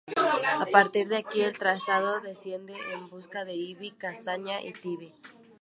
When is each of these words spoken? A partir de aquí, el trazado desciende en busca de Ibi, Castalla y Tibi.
A 0.63 0.65
partir 0.65 1.07
de 1.09 1.15
aquí, 1.17 1.41
el 1.43 1.55
trazado 1.59 2.21
desciende 2.21 2.73
en 2.95 3.07
busca 3.11 3.45
de 3.45 3.53
Ibi, 3.53 3.91
Castalla 3.91 4.59
y 4.59 4.73
Tibi. 4.73 5.13